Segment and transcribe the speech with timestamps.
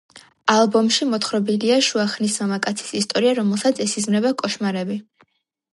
[0.53, 5.01] ალბომში მოთხრობილია შუა ხნის მამაკაცის ისტორია, რომელსაც ესიზმრება კოშმარები.